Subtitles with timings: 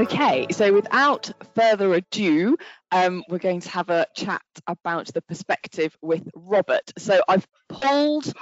[0.00, 2.56] Okay, so without further ado,
[2.90, 6.90] um, we're going to have a chat about the perspective with Robert.
[6.96, 8.32] So I've pulled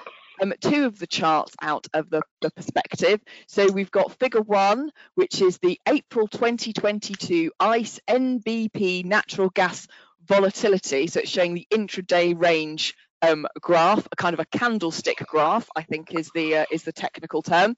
[0.41, 3.21] um, two of the charts out of the, the perspective.
[3.49, 9.89] So we've got figure one, which is the April 2022 ICE NBP natural gas
[10.29, 11.09] volatility.
[11.09, 15.83] So it's showing the intraday range um, graph, a kind of a candlestick graph, I
[15.83, 17.75] think is the uh, is the technical term.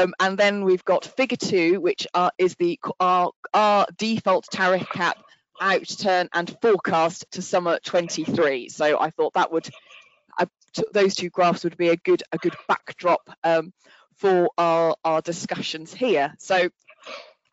[0.00, 4.88] Um, and then we've got figure two, which are, is the our, our default tariff
[4.90, 5.18] cap
[5.60, 8.68] outturn and forecast to summer 23.
[8.68, 9.68] So I thought that would
[10.38, 10.46] uh,
[10.92, 13.72] those two graphs would be a good a good backdrop um,
[14.16, 16.34] for our our discussions here.
[16.38, 16.70] So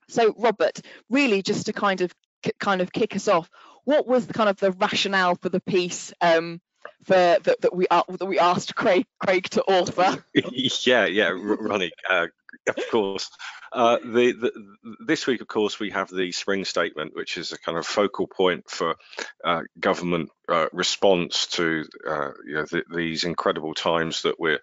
[0.08, 2.14] so Robert, really just to kind of
[2.60, 3.50] kind of kick us off,
[3.84, 6.14] what was the kind of the rationale for the piece?
[6.22, 6.62] Um,
[7.04, 10.24] for that, that we that we asked Craig Craig to author.
[10.34, 12.28] yeah, yeah, Ronnie, uh,
[12.68, 13.30] of course.
[13.72, 17.60] Uh, the, the, this week, of course, we have the spring statement, which is a
[17.60, 18.96] kind of focal point for
[19.44, 24.62] uh, government uh, response to uh, you know, the, these incredible times that we're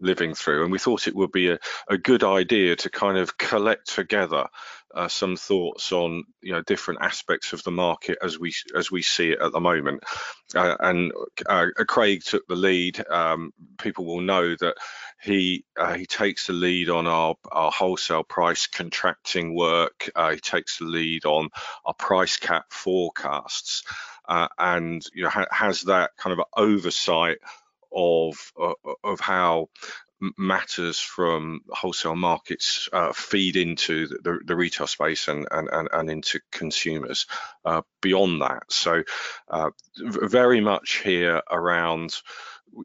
[0.00, 0.64] living through.
[0.64, 4.48] And we thought it would be a, a good idea to kind of collect together
[4.94, 9.02] uh, some thoughts on you know different aspects of the market as we as we
[9.02, 10.02] see it at the moment.
[10.54, 11.12] Uh, and
[11.46, 13.02] uh, Craig took the lead.
[13.08, 14.76] Um, people will know that
[15.22, 20.10] he uh, he takes the lead on our, our wholesale price contracting work.
[20.14, 21.48] Uh, he takes the lead on
[21.84, 23.84] our price cap forecasts,
[24.28, 27.38] uh, and you know ha has that kind of oversight
[27.94, 28.52] of
[29.04, 29.68] of how
[30.38, 36.10] matters from wholesale markets uh, feed into the, the, retail space and, and, and, and
[36.10, 37.26] into consumers
[37.64, 38.62] uh, beyond that.
[38.70, 39.02] So
[39.48, 42.14] uh, very much here around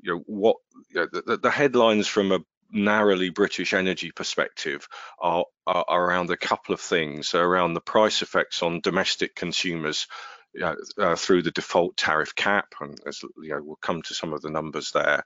[0.03, 0.57] you know, what
[0.89, 2.39] you know, the, the, headlines from a
[2.71, 4.87] narrowly British energy perspective
[5.19, 10.07] are, are, around a couple of things around the price effects on domestic consumers
[10.61, 14.33] uh, uh, through the default tariff cap, and as you know, we'll come to some
[14.33, 15.23] of the numbers there,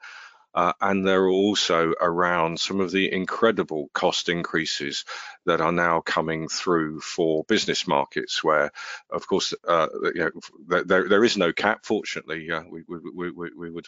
[0.53, 5.05] uh, and they're also around some of the incredible cost increases
[5.45, 8.71] that are now coming through for business markets, where,
[9.09, 10.31] of course, uh, you
[10.67, 11.85] know, there, there is no cap.
[11.85, 13.87] Fortunately, uh, we, we, we, we, would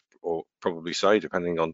[0.62, 1.74] probably say, depending on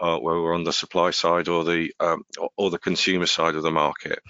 [0.00, 2.24] uh, where we're on the supply side or the um,
[2.56, 4.20] or the consumer side of the market,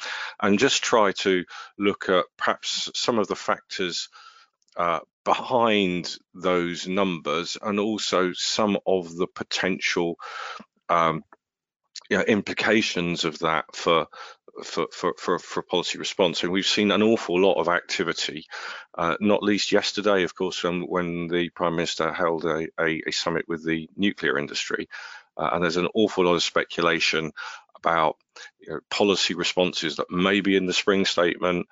[0.41, 1.45] and just try to
[1.79, 4.09] look at perhaps some of the factors
[4.77, 10.17] uh, behind those numbers and also some of the potential
[10.89, 11.23] um,
[12.11, 14.07] you know, implications of that for
[14.63, 16.43] for, for, for, for, policy response.
[16.43, 18.45] And we've seen an awful lot of activity,
[18.97, 23.13] uh, not least yesterday, of course, um, when the Prime Minister held a, a, a
[23.13, 24.91] summit with the nuclear industry.
[25.39, 27.33] Uh, and there's an awful lot of speculation
[27.77, 28.17] about
[28.61, 31.67] you know, policy responses that may be in the spring statement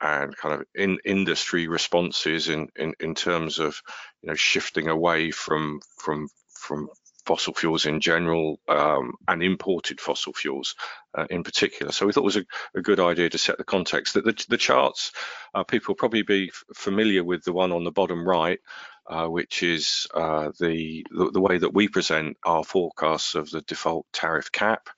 [0.00, 3.80] and kind of in industry responses in, in, in terms of
[4.22, 6.88] you know shifting away from from from
[7.26, 10.76] fossil fuels in general um, and imported fossil fuels
[11.18, 11.90] uh, in particular.
[11.90, 12.44] So we thought it was a,
[12.76, 14.14] a, good idea to set the context.
[14.14, 15.10] That the, the charts,
[15.52, 18.60] uh, people will probably be familiar with the one on the bottom right,
[19.08, 23.62] uh, which is uh, the, the, the way that we present our forecasts of the
[23.62, 24.88] default tariff cap.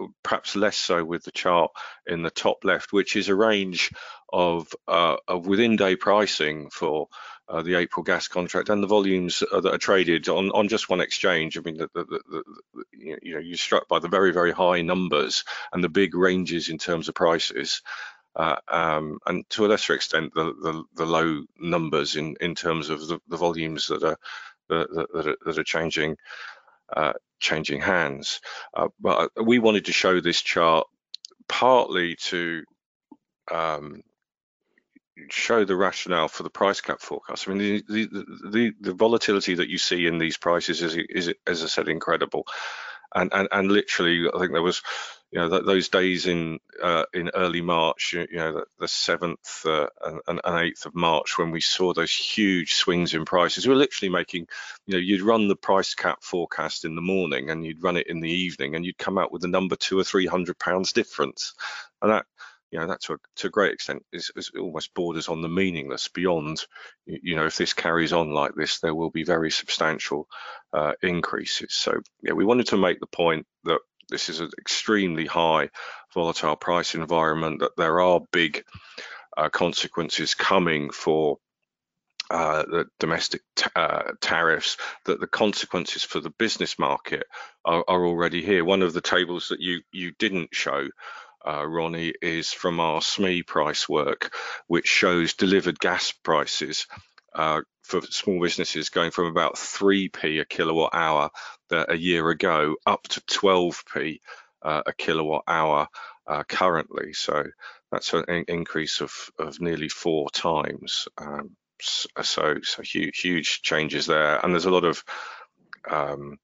[0.00, 1.70] Uh, perhaps less so with the chart
[2.06, 3.90] in the top left, which is a range
[4.32, 7.08] of, uh, of within day pricing for
[7.48, 11.00] uh, the April gas contract and the volumes that are traded on, on just one
[11.00, 11.58] exchange.
[11.58, 12.42] I mean, the, the, the,
[12.92, 16.78] you know, you're struck by the very, very high numbers and the big ranges in
[16.78, 17.82] terms of prices.
[18.36, 23.08] Uh, um, and to a lesser extent, the, the, low numbers in, in terms of
[23.08, 24.16] the, volumes that are
[24.68, 26.16] that, that, that are changing
[26.96, 28.40] uh, changing hands.
[28.74, 30.86] Uh, but we wanted to show this chart
[31.48, 32.62] partly to
[33.50, 34.02] um,
[35.30, 37.48] show the rationale for the price cap forecast.
[37.48, 41.34] I mean, the, the, the, the volatility that you see in these prices is, is,
[41.46, 42.46] as I said, incredible.
[43.14, 44.82] And, and, and literally, I think there was
[45.30, 49.86] you know that those days in uh, in early March, you, know the seventh uh,
[50.26, 53.66] and eighth of March when we saw those huge swings in prices.
[53.66, 54.48] We were literally making,
[54.86, 58.08] you know, you'd run the price cap forecast in the morning and you'd run it
[58.08, 60.92] in the evening, and you'd come out with a number two or three hundred pounds
[60.92, 61.54] difference,
[62.02, 62.26] and that.
[62.72, 65.48] You know that to a, to a great extent is, is almost borders on the
[65.48, 66.06] meaningless.
[66.06, 66.64] Beyond,
[67.04, 70.28] you know, if this carries on like this, there will be very substantial
[70.72, 71.74] uh, increases.
[71.74, 73.80] So yeah, we wanted to make the point that
[74.10, 75.70] this is an extremely high
[76.14, 78.64] volatile price environment, that there are big
[79.36, 81.38] uh, consequences coming for
[82.30, 83.42] uh, the domestic
[83.74, 87.24] uh, tariffs, that the consequences for the business market
[87.64, 88.64] are, are, already here.
[88.64, 90.88] One of the tables that you you didn't show
[91.46, 94.34] uh, Ronnie, is from our SME price work,
[94.66, 96.86] which shows delivered gas prices
[97.34, 101.30] uh, for small businesses going from about 3p a kilowatt hour
[101.70, 104.20] a year ago up to 12p
[104.62, 105.88] uh, a kilowatt hour
[106.26, 107.12] uh, currently.
[107.12, 107.44] So
[107.90, 111.08] that's an increase of, of nearly four times.
[111.18, 115.02] Um, so, so huge, huge changes there, and there's a lot of
[115.90, 116.38] um,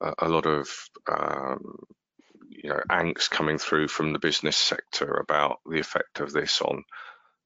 [0.00, 0.68] a, a, lot of
[1.10, 1.78] um,
[2.48, 6.84] you know angst coming through from the business sector about the effect of this on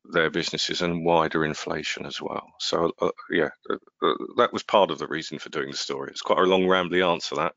[0.04, 2.46] their businesses and wider inflation as well.
[2.58, 6.10] So uh, yeah, uh, uh, that was part of the reason for doing the story.
[6.10, 7.54] It's quite a long, rambly answer that.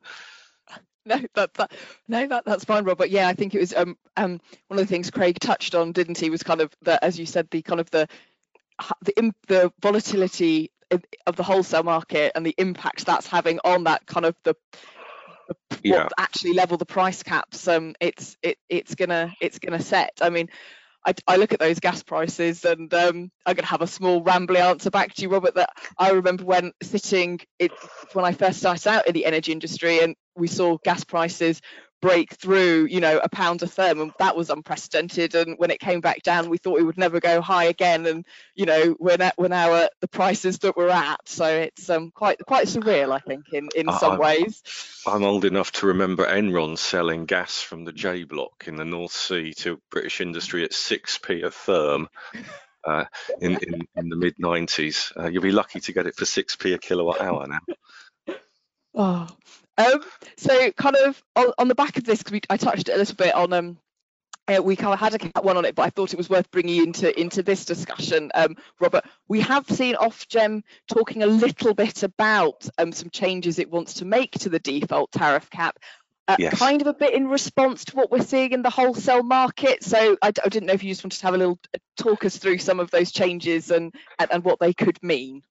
[1.08, 1.72] No, that, that
[2.08, 3.12] no, that that's fine, Robert.
[3.12, 6.18] Yeah, I think it was um um one of the things Craig touched on, didn't
[6.18, 6.32] he?
[6.32, 8.08] Was kind of the as you said the kind of the
[9.04, 10.72] the the volatility
[11.28, 14.56] of the wholesale market and the impact that's having on that kind of the
[15.84, 16.04] yeah.
[16.04, 20.30] what actually level the price caps um it's it it's gonna it's gonna set i
[20.30, 20.50] mean
[21.06, 24.24] I, I look at those gas prices and um, I'm going to have a small
[24.24, 25.56] rambly answer back to you, Robert.
[25.56, 27.72] That I remember when sitting it,
[28.14, 31.62] when I first started out in the energy industry and we saw gas prices
[32.06, 35.34] break through, you know, a pound a therm, and that was unprecedented.
[35.34, 38.06] And when it came back down, we thought we would never go high again.
[38.06, 41.90] And you know, we're now, we're now at the prices that we're at, so it's
[41.90, 44.62] um, quite quite surreal, I think, in in some I'm, ways.
[45.08, 49.14] I'm old enough to remember Enron selling gas from the J Block in the North
[49.14, 52.08] Sea to British industry at six p a therm.
[52.84, 53.06] Uh,
[53.42, 55.12] in, in, in the mid 90s.
[55.18, 58.36] Uh, you'll be lucky to get it for 6p a kilowatt hour now.
[58.98, 59.28] Oh,
[59.78, 60.02] um,
[60.38, 63.16] so kind of on, on the back of this, because I touched it a little
[63.16, 63.78] bit on um,
[64.48, 66.30] uh, we kind of had a cat one on it, but I thought it was
[66.30, 69.04] worth bringing into into this discussion, um, Robert.
[69.28, 74.06] We have seen Ofgem talking a little bit about um, some changes it wants to
[74.06, 75.80] make to the default tariff cap,
[76.28, 76.58] uh, yes.
[76.58, 79.84] kind of a bit in response to what we're seeing in the wholesale market.
[79.84, 82.26] So I, I, didn't know if you just wanted to have a little uh, talk
[82.26, 85.44] us through some of those changes and, and, and what they could mean.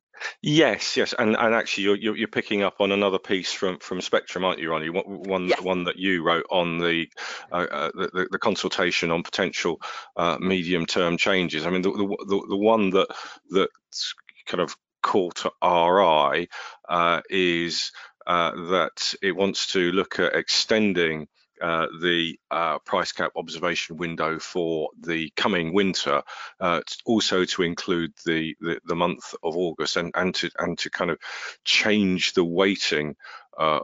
[0.42, 4.44] Yes, yes, and and actually you're you're, picking up on another piece from from Spectrum,
[4.44, 4.88] aren't you, Ronnie?
[4.88, 5.60] One yes.
[5.60, 7.08] one that you wrote on the,
[7.50, 9.80] uh, uh, the the, consultation on potential
[10.16, 11.66] uh, medium term changes.
[11.66, 13.08] I mean, the, the the one that
[13.50, 14.14] that's
[14.46, 16.48] kind of caught our eye
[16.88, 17.92] uh, is
[18.26, 21.28] that it wants to look at extending
[21.60, 26.22] uh, the uh, price cap observation window for the coming winter,
[26.60, 30.90] uh, also to include the, the, the month of August, and and to and to
[30.90, 31.18] kind of
[31.64, 33.14] change the weighting
[33.56, 33.80] uh,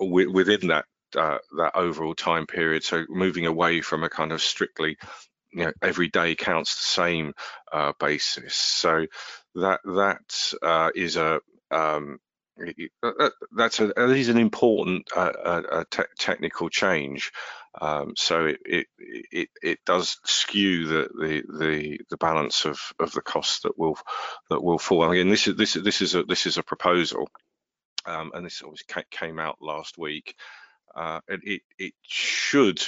[0.00, 2.82] within that uh, that overall time period.
[2.82, 4.96] So moving away from a kind of strictly
[5.52, 7.34] you know, every day counts the same
[8.00, 8.54] basis.
[8.54, 9.06] So
[9.56, 11.40] that that is a
[11.70, 12.16] um, uh, uh,
[13.52, 17.32] that's a that is an important uh, uh, te technical change.
[17.80, 18.86] Um, so it, it
[19.30, 23.96] it it does skew the the the, the balance of, of the costs that will
[24.48, 25.04] that will fall.
[25.04, 27.28] And again, this is this is this is a this is a proposal,
[28.06, 30.34] um, and this obviously came out last week.
[30.94, 32.82] Uh, and it it should,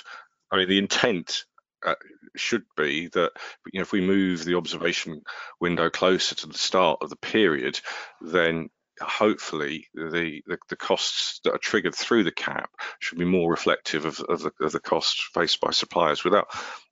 [0.50, 1.44] I mean, the intent
[1.86, 1.94] uh,
[2.36, 3.30] should be that
[3.72, 5.22] you know if we move the observation
[5.60, 7.81] window closer to the start of the period,
[8.20, 8.69] then
[9.01, 14.05] hopefully the, the, the costs that are triggered through the cap should be more reflective
[14.05, 16.49] of, of, the, of the costs faced by suppliers without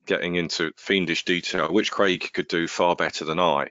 [0.06, 3.68] getting into fiendish detail, which Craig could do far better than I.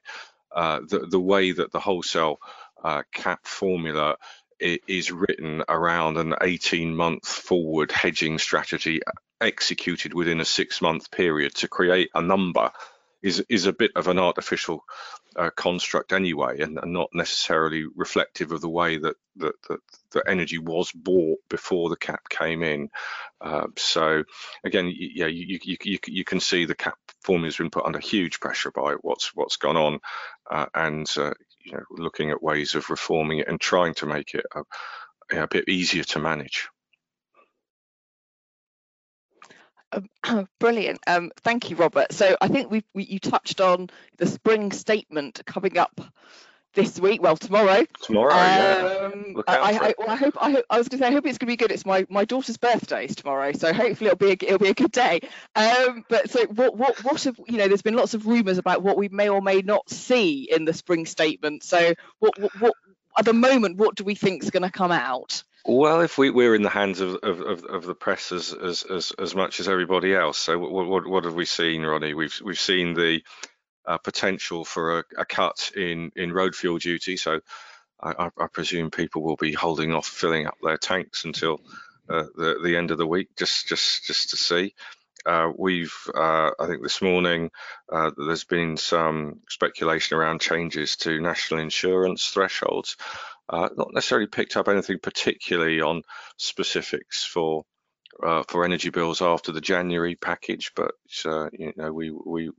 [0.51, 2.39] Uh, the, the way that the wholesale
[2.83, 4.17] uh, cap formula
[4.59, 8.99] is written around an 18 month forward hedging strategy
[9.39, 12.71] executed within a six month period to create a number
[13.21, 14.83] is is a bit of an artificial
[15.35, 19.53] uh, construct anyway, and, and, not necessarily reflective of the way that that,
[20.11, 22.89] that energy was bought before the cap came in.
[23.39, 24.23] Uh, so
[24.63, 27.99] again, yeah, you, you, you, you can see the cap formula has been put under
[27.99, 29.99] huge pressure by what's what's gone on,
[30.49, 31.33] uh, and uh,
[31.63, 35.47] you know, looking at ways of reforming it and trying to make it a, a
[35.47, 36.69] bit easier to manage.
[39.91, 40.99] Um, brilliant.
[41.07, 42.11] Um, thank you, Robert.
[42.13, 45.99] So I think we, we you touched on the spring statement coming up
[46.73, 47.21] this week.
[47.21, 47.83] Well, tomorrow.
[48.03, 49.41] Tomorrow, um, yeah.
[49.47, 50.37] I, I, well, I, hope.
[50.39, 50.65] I hope.
[50.69, 51.09] I was going to say.
[51.09, 51.71] I hope it's going to be good.
[51.71, 54.73] It's my my daughter's birthday is tomorrow, so hopefully it'll be a, it'll be a
[54.73, 55.21] good day.
[55.55, 57.67] Um, but so what what what have you know?
[57.67, 60.73] There's been lots of rumours about what we may or may not see in the
[60.73, 61.63] spring statement.
[61.63, 62.73] So what what, what
[63.17, 65.43] at the moment, what do we think is going to come out?
[65.65, 69.11] Well, if we, we're in the hands of, of, of, the press as, as, as,
[69.19, 70.37] as much as everybody else.
[70.39, 72.15] So what, what, what have we seen, Ronnie?
[72.15, 73.21] We've we've seen the
[73.85, 77.17] uh, potential for a, a, cut in, in road fuel duty.
[77.17, 77.41] So
[78.01, 81.61] I, I, presume people will be holding off filling up their tanks until
[82.09, 84.73] uh, the, the end of the week, just just just to see.
[85.27, 87.51] uh, we've, uh, I think this morning,
[87.91, 92.97] uh, there's been some speculation around changes to national insurance thresholds.
[93.49, 96.03] Uh, not necessarily picked up anything particularly on
[96.37, 97.63] specifics for
[98.25, 100.91] uh, for energy bills after the January package, but
[101.25, 102.51] uh, you know we we,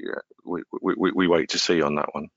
[0.00, 2.28] yeah, we we we wait to see on that one.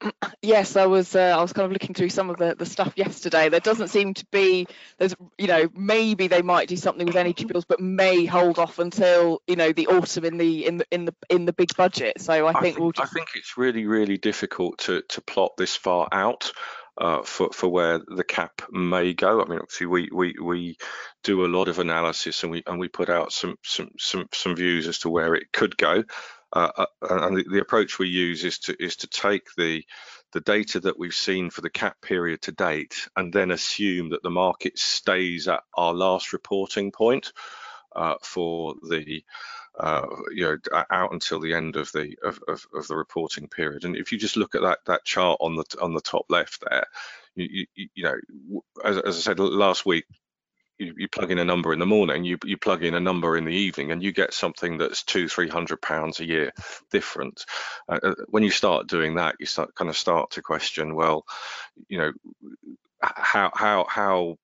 [0.42, 1.14] Yes, I was.
[1.14, 3.50] Uh, I was kind of looking through some of the, the stuff yesterday.
[3.50, 4.66] There doesn't seem to be.
[4.98, 8.78] There's, you know, maybe they might do something with energy bills, but may hold off
[8.78, 12.22] until you know the autumn in the in the in the in the big budget.
[12.22, 12.92] So I, I think, we'll.
[12.92, 13.12] Just...
[13.12, 16.52] I think it's really really difficult to to plot this far out.
[16.98, 19.40] Uh, for for where the cap may go.
[19.40, 20.76] I mean, obviously we we we
[21.22, 24.56] do a lot of analysis and we and we put out some some some some
[24.56, 26.04] views as to where it could go.
[26.52, 29.84] Uh, uh, and the, the, approach we use is to is to take the
[30.32, 34.22] the data that we've seen for the cap period to date and then assume that
[34.22, 37.32] the market stays at our last reporting point
[37.94, 39.22] uh, for the
[39.78, 43.84] uh, you know out until the end of the of, of, of, the reporting period.
[43.84, 46.64] And if you just look at that that chart on the on the top left
[46.68, 46.86] there
[47.34, 50.04] you, you, you know as, as I said last week
[50.80, 53.36] you, you, plug in a number in the morning, you, you plug in a number
[53.36, 56.52] in the evening, and you get something that's two, three hundred pounds a year
[56.90, 57.44] different.
[57.88, 61.24] Uh, uh, when you start doing that, you start kind of start to question, well,
[61.88, 62.12] you know,
[63.02, 64.38] how how how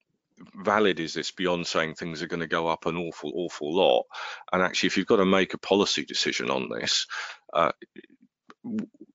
[0.55, 4.05] valid is this beyond saying things are going to go up an awful awful lot?
[4.52, 7.07] And actually, if you've got to make a policy decision on this.
[7.52, 7.73] Uh,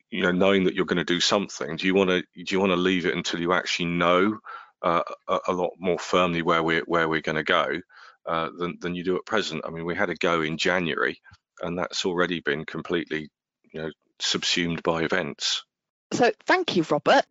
[0.10, 2.60] you know, knowing that you're going to do something, do you want to do you
[2.60, 4.40] want to leave it until you actually know
[4.82, 5.04] a,
[5.48, 7.80] a, lot more firmly where we're where we're going to go
[8.26, 9.64] uh, than than you do at present.
[9.66, 11.20] I mean, we had a go in January,
[11.62, 13.30] and that's already been completely,
[13.72, 15.64] you know, subsumed by events.
[16.14, 17.26] So, thank you, Robert.